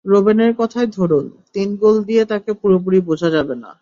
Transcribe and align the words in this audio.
রোবেনের 0.05 0.51
কথাই 0.57 0.87
ধরুন, 0.97 1.25
তিন 1.53 1.69
গোল 1.75 1.95
দিয়ে 2.03 2.23
তাঁকে 2.25 2.51
পুরোপুরি 2.53 2.99
বোঝা 3.01 3.29
যাবে 3.29 3.55
না। 3.55 3.69